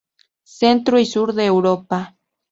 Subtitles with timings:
[0.61, 2.17] Centro y sur de Europa.